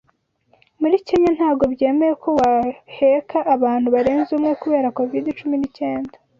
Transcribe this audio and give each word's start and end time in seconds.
Muri 0.81 0.95
Kenya 1.07 1.31
ntago 1.37 1.63
byemewe 1.73 2.13
ko 2.23 2.29
waheka 2.39 3.37
abantu 3.55 3.87
barenze 3.95 4.29
umwe 4.37 4.51
kubera 4.61 4.93
covid 4.97 5.25
cumi 5.39 5.55
n'icyenda 5.57 6.15